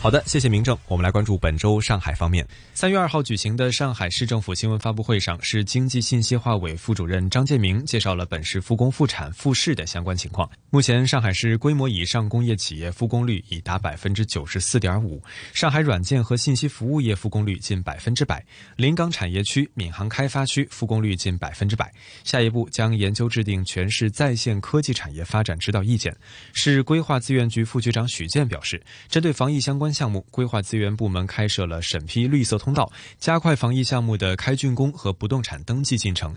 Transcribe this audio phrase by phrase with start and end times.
[0.00, 0.78] 好的，谢谢明正。
[0.86, 2.46] 我们来关注本周上海方面。
[2.72, 10.48] 三月二号举行的上海市政府新闻发布会上，市经济信息化委副主任张建明介绍了本市复工复产复市的相关情况。
[10.70, 15.20] 目前，上海市规模以上工业企业复工率已达百分之九十四点五，
[15.52, 18.40] 上海软件和信息服务业复工率近百分之百，
[18.76, 21.92] 临港产业区、闵行开发区复工率近百分之百。
[22.22, 26.16] 下一步将研究制定全市在线科技产业发展指导意见。
[26.52, 36.36] 市规划资源局副局长许健表示，针对防疫相关项目，规划资源部门开设了审批绿色通道，加快防疫项目的开竣工和不动产登记进程。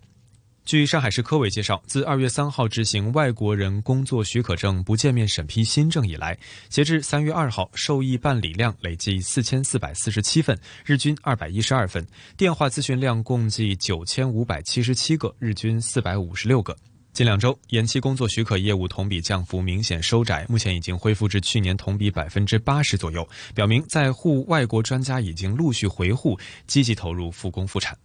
[0.63, 6.37] 据上海市科委介绍，自二月三号执行外国人工作许可证不见面审批新政以来，
[6.69, 12.03] 截至三月二号，受益办理量累计四千四百四十七份，日均二百一十二份；
[12.37, 16.77] 电话咨询量共计九千五百七十七个，日均四百五十六个。
[17.13, 27.97] 近两周，延期工作许可业务同比降幅明显收窄，目前已经恢复至去年同比百分之八十左右，表明在沪外国专家已经陆续回沪，积极投入复工复产。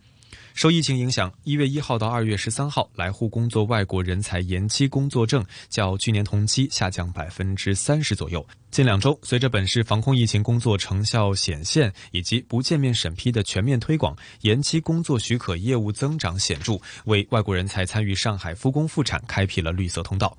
[0.57, 8.45] 受疫情影响，一月一号到二月十三号来沪工作外国人才延期工作证较去年同期下降百分之三十左右。
[8.71, 20.35] 近两周，随着本市防控疫情工作成效显现，以及不见面审批的全面推广，延期工作许可业务增长显著，为外国人才参与上海复工复产开辟了绿色通道。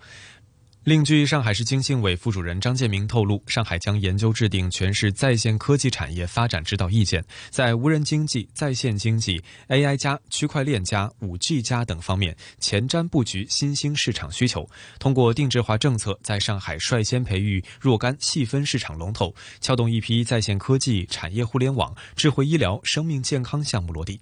[0.87, 14.65] 另据上海市经信委副主任张建明透露，上海将研究制定全市在线科技产业发展指导意见，在无人经济、在线经济、AI 加、区块链加、五 G 加等方面前瞻布局新兴市场需求，
[14.97, 24.21] 通过定制化政策，在上海率先培育若干细分市场龙头，撬动一批在线科技、产业互联网、智慧医疗、生命健康项目落地。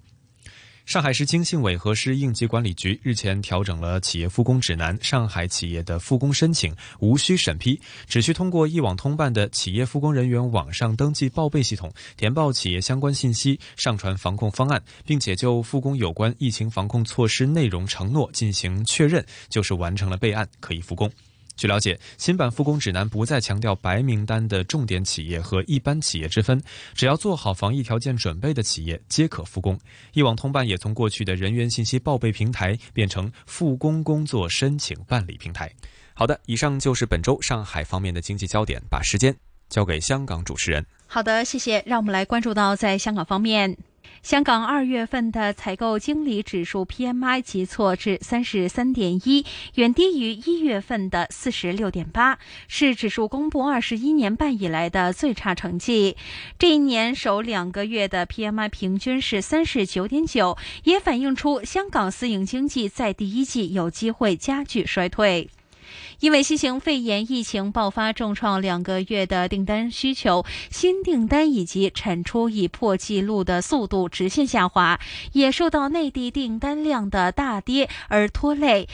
[0.86, 21.10] 上海市经信委和市应急管理局日前调整了企业复工指南，上海企业的复工申请无需审批，只需通过一网通办的企业复工人员网上登记报备系统填报企业相关信息，上传防控方案，并且就复工有关疫情防控措施内容承诺进行确认，就是完成了备案，可以复工。
[21.56, 26.62] 据了解，新版复工指南不再强调白名单的重点企业和一般企业之分，
[26.94, 29.78] 只要做好防疫条件准备的企业皆可复工。
[30.12, 35.72] 一网通办也从过去的人员信息报备平台变成复工工作申请办理平台。
[36.12, 39.34] 好的，以上就是本周上海方面的经济焦点，把时间
[39.68, 40.84] 交给香港主持人。
[41.06, 41.82] 好的，谢谢。
[41.86, 43.76] 让我们来关注到在香港方面。
[44.26, 52.36] 香港二月份的采购经理指数 PMI 急挫至三十三点一，远低于一月份的四十六点八，
[52.66, 56.16] 是指数公布二十一年半以来的最差成绩。
[56.58, 65.48] 这一年首两个月的 PMI 平均是三十九点九，也反映出香港私营经济在第一季有机会加剧衰退。
[66.20, 74.98] 因为新型肺炎疫情爆发重创两个月的订单需求，新订单以及产出以破纪录的速度直线下滑，
[75.32, 78.88] 也受到内地订单量的大跌而拖累。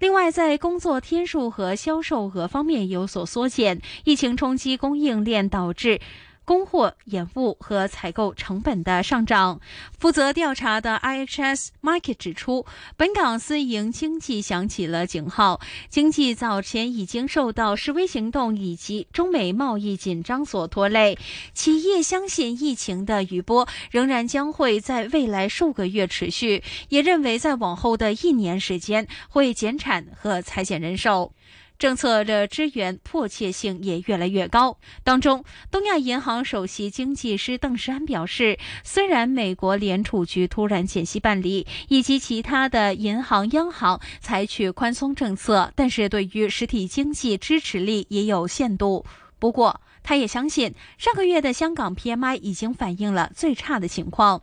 [0.00, 6.00] 另外，在工作天数和销售额方面有所缩减，疫情冲击供应链导致。
[6.48, 9.60] 供货延误和采购成本的上涨。
[9.98, 12.64] 负责调查的 IHS Market 指出，
[12.96, 15.60] 本港私营经济响起了警号。
[15.90, 21.18] 经济早前已经受到示威行动以及中美贸易紧张所拖累，
[21.52, 31.34] 企业相信疫情的余波仍然将会在未来数个月持续，也认为在往后的一年时间会减产和裁减人手。
[31.78, 34.76] 政策的支援迫切性也越来越高。
[35.04, 49.06] 当中，东亚银行首席经济师邓世安表示，虽然美国联储局突然减息办理，以及其他的银行、央行采取宽松政策，但是对于实体经济支持力也有限度。
[49.38, 54.40] 不过，他也相信上个月的香港 PMI 已经反映了最差的情况。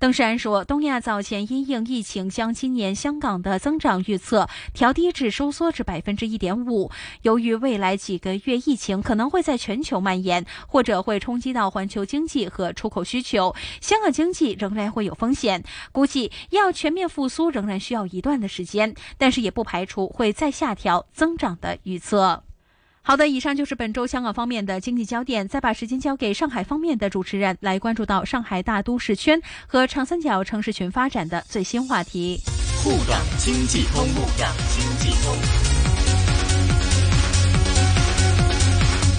[0.00, 6.90] 邓世安说，东亚早前因应疫情，将今年香港的增长预测调低至收缩至百分之一点五。
[7.22, 15.62] 由于未来几个月疫情可能会在全球蔓延，或者会冲击到环球经济和出口需求，香港经济仍然会有风险。
[15.92, 22.42] 估计要全面复苏仍然需要一段的时间，但是也不排除会再下调增长的预测。
[23.06, 25.46] 好的，以上就是本周香港方面的经济焦点。
[25.46, 32.40] 再把时间交给上海方面的主持人，来关注到上海大都市圈和长三角城市群发展的最新话题。
[32.82, 35.36] 沪港经济通，沪港经济通。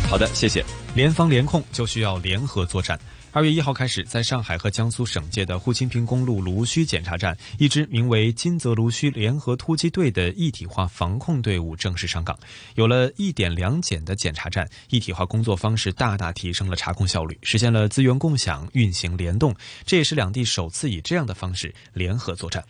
[0.10, 0.66] 好的，谢谢。
[0.96, 3.00] 联防联控就需要联合作战。
[3.36, 12.40] 二月一号开始，在上海和江苏省界的沪青平公路芦墟检查站，一支名为“金泽芦墟联合突击队”的一体化防控队伍正式上岗。
[12.76, 19.54] 有了一点两检的检查站，一体化工作方式大大提升了查控效率，实现了资源共享、运行联动。
[19.86, 22.64] 这也是两地首次以这样的方式联合作战。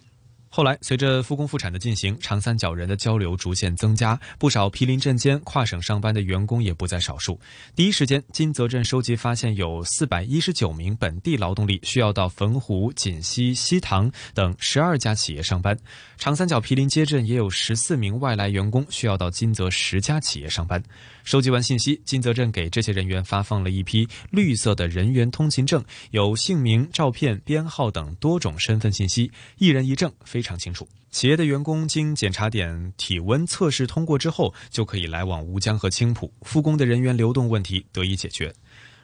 [0.55, 7.37] 后来，随着复工复产的进行，长三角人的交流逐渐增加，不少毗邻镇间跨省上班的员工也不在少数。
[7.75, 15.77] 第一时间，金泽镇收集发现有四百一十九名本地劳动力需要到汾湖、锦溪、西塘等十二家企业上班。
[16.17, 20.81] 长三角毗邻街镇也有十四名外来员工需要到金泽十家企业上班。
[21.25, 30.87] 收集完信息，金泽镇给这些人员发放了一批绿色的人员通勤证，有姓名、照片、编号等多种身份信息，一人一证，非非常清楚。
[31.09, 38.53] 企业的员工经检查点体温测试通过之后，就可以来往吴江和青浦，复工的人员流动问题得以解决。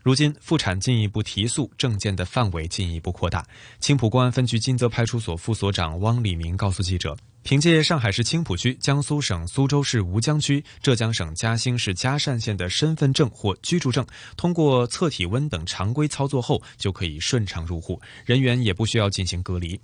[0.03, 3.43] 如今复产进一步提速，证件的范围进一步扩大。
[3.79, 7.17] 青浦公安分局金泽派出所副所长汪立明告诉记者。
[7.43, 14.05] 凭借上海市青浦区、江苏省苏州市吴江区、浙江省嘉兴市嘉善县的身份证或居住证，
[14.37, 19.79] 通过测体温等常规操作后，就可以顺畅入户，人员也不需要进行隔离。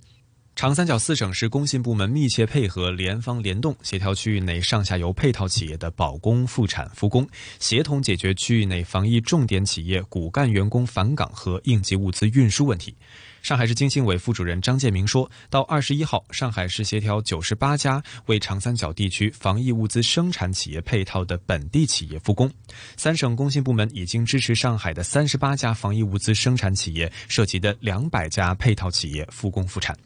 [0.58, 7.24] 长三角四省市工信部门密切配合，联防联动，协调区域内上下游配套企业的保供复产复工，
[7.60, 12.92] 协同解决区域内防疫重点企业骨干员工返岗和应急物资运输问题。
[13.40, 22.50] 上海市经信委副主任张建明说，到二十一号，上海市协调九十八家为长三角地区防疫物资生产企业配套的本地企业复工，
[22.96, 29.96] 三省工信部门已经支持上海的三十八家防疫物资生产企业涉及的两百家配套企业复工复产。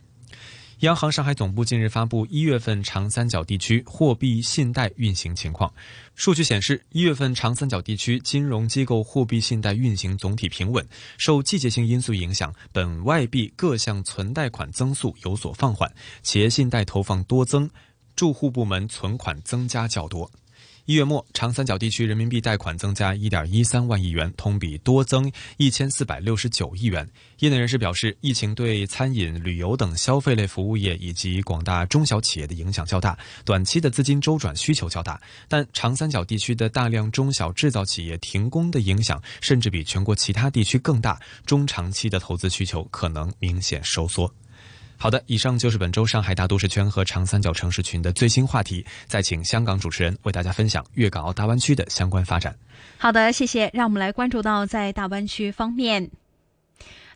[0.83, 5.73] 央行上海总部近日发布一月份长三角地区货币信贷运行情况。
[6.17, 10.85] 数据显示，一月份长三角地区金融机构货币信贷运行总体平稳，
[11.19, 15.89] 受季节性因素影响，本外币各项存贷款增速有所放缓，
[16.25, 17.71] 企业信贷投放多增，
[18.17, 20.29] 住户部门存款增加较多。
[20.85, 27.09] 一月末，长三角地区人民币贷款增加一点一三万亿元，同比多增一千四百六十九亿元。
[27.39, 35.21] 业内人士表示，疫情对餐饮、旅游等消费类服务业以及广大中小企业的影响较大，短期的资金周转需求较大。
[35.47, 44.29] 但长三角地区的大量中小制造企业停工的影响，甚至比全国其他地区更大，中长期的投资需求可能明显收缩。
[45.03, 48.87] 好的，以上就是本周上海大都市圈和长三角城市群的最新话题。
[49.09, 52.55] 再请香港主持人为大家分享粤港澳大湾区的相关发展。
[52.99, 53.69] 好的，谢谢。
[53.75, 56.09] 让我们来关注到在大湾区方面，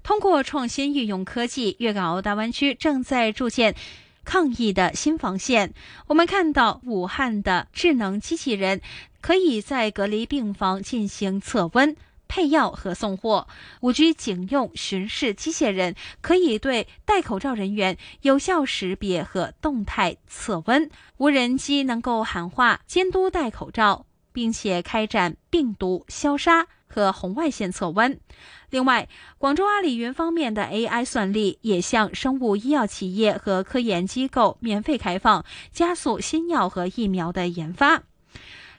[0.02, 3.76] 通过创新运用科技，粤港澳大湾区正在筑建
[4.24, 5.72] 抗疫的新防线。
[6.08, 8.80] 我们看到武汉的智能机器人
[9.20, 11.96] 可以在隔离病房进行测温。
[12.28, 13.46] 配药和送货，
[13.80, 28.18] 五 G 警用巡视机械人可以对戴口罩人员有效识别和动态测温，无人机能够喊话监督戴口罩，并且开展病毒消杀和红外线测温。
[28.70, 38.02] 另外，广州阿里云方面的 AI 算力也向生物医药企业和科研机构免费开放，加速新药和疫苗的研发。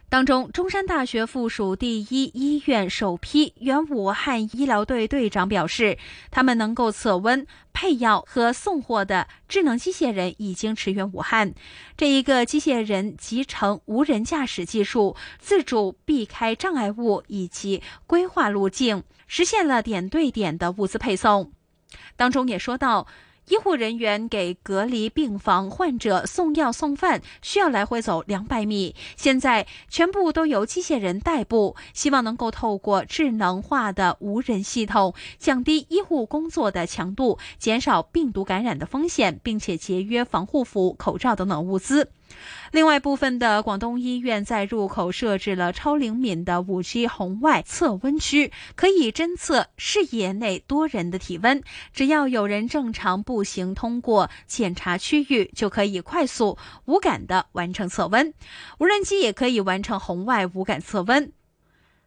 [0.10, 5.98] 当中，中山大学附属第一医院首批原武汉医疗队队长表示，
[6.32, 11.54] 他们能够测温、配药和送货的智能机械人已经驰援武汉。
[11.98, 21.52] 这一个机械人集成无人驾驶技术，自主避开障碍物以及规划路径，实现了点对点的物资配送。
[22.16, 23.08] 当中也说到。
[23.50, 28.94] 医护人员给隔离病房患者送药送饭，需要来回走两百米。
[29.16, 42.12] 现在全部都由机械人代步，希望能够透过智能化的无人系统，降低医护工作的强度，减少病毒感染的风险，并且节约防护服、口罩等等物资。
[42.72, 51.64] 另外，部分的广东医院在入口设置了超灵敏的五 G 红外测温区，可以侦测视野内多人的体温。
[51.94, 58.34] 只要有人正常步行通过检查区域，就可以快速无感的完成测温。
[58.80, 61.32] 无人机也可以完成红外无感测温。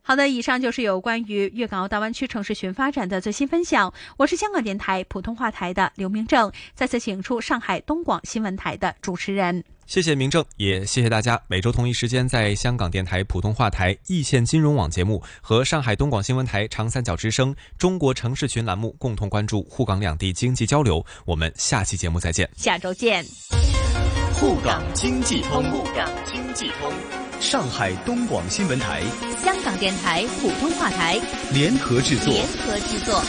[0.03, 3.93] 好的，以上就是有关于粤港澳大湾区城市群发展的最新分享。
[4.17, 9.63] 我是香港电台普通话台的刘明正，再次请出上海东广新闻台的主持人。
[9.91, 11.43] 谢谢明正，也谢谢大家。
[11.49, 21.05] 每周同一时间，在香港电台普通话台、易线金融网节目和上海东广新闻台长三角之声中国城市群栏目共同关注沪港两地经济交流。
[21.25, 23.27] 我们下期节目再见，下周见。
[24.33, 26.93] 沪港经济通，沪港经济通，
[27.41, 29.03] 上海东广新闻台、
[29.43, 31.19] 香港电台普通话台
[31.53, 33.21] 联合制作，联合制作。